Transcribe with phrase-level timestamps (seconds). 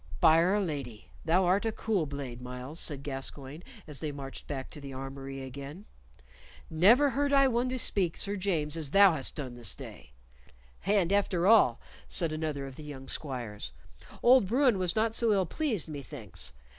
[0.19, 1.11] "By 'r Lady!
[1.25, 5.43] thou art a cool blade, Myles," said Gascoyne, as they marched back to the armory
[5.43, 5.85] again.
[6.71, 10.13] "Never heard I one bespeak Sir James as thou hast done this day."
[10.87, 13.73] "And, after all," said another of the young squires,
[14.23, 16.53] "old Bruin was not so ill pleased, methinks.